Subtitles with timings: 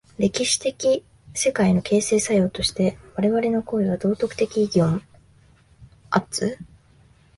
[0.17, 1.03] 歴史的
[1.35, 5.01] 世界の形成作用として我々の行為は道徳的意義を有
[6.31, 6.57] つ。